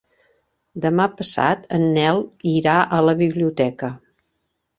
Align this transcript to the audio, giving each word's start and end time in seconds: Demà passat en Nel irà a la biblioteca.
Demà 0.85 1.05
passat 1.19 1.67
en 1.77 1.85
Nel 1.99 2.23
irà 2.53 2.79
a 2.99 3.03
la 3.11 3.15
biblioteca. 3.21 3.93